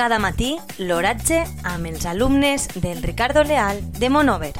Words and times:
Cada 0.00 0.16
matí 0.16 0.54
l'oratge 0.80 1.42
amb 1.68 1.84
els 1.90 2.06
alumnes 2.08 2.62
del 2.80 3.02
Ricardo 3.02 3.42
Leal 3.44 3.82
de 3.98 4.08
Monover. 4.08 4.54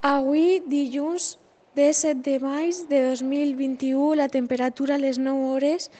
Avui, 0.00 0.62
dilluns 0.72 1.36
17 1.76 2.24
de 2.24 2.38
maig 2.40 2.80
de 2.88 3.02
2021, 3.10 4.14
la 4.16 4.30
temperatura 4.32 4.96
a 4.96 5.02
les 5.04 5.20
9 5.20 5.52
hores 5.52 5.90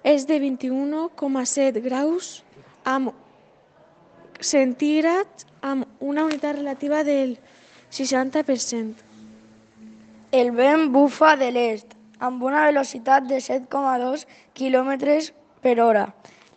és 0.00 0.24
de 0.24 0.40
21,7 0.40 1.84
graus 1.84 2.34
amb 2.88 3.12
centígrads 4.40 5.44
amb 5.60 5.84
una 6.00 6.24
unitat 6.24 6.56
relativa 6.56 7.04
del 7.04 7.36
60%. 7.92 9.10
El 10.40 10.56
vent 10.56 10.88
bufa 10.88 11.36
de 11.36 11.52
l'est 11.52 12.00
amb 12.28 12.42
una 12.46 12.66
velocitat 12.68 13.26
de 13.26 13.40
7,2 13.42 14.26
km 14.54 14.90
per 15.62 15.76
hora. 15.82 16.06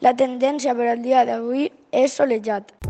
La 0.05 0.13
tendència 0.13 0.75
per 0.77 0.91
al 0.91 1.01
dia 1.01 1.25
d'avui 1.25 1.69
es 2.05 2.17
solejat. 2.19 2.74